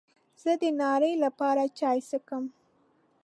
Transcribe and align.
زه 0.41 0.51
د 0.61 0.63
ناري 0.81 1.13
لپاره 1.23 1.63
چای 1.79 1.99
څښم. 2.09 2.45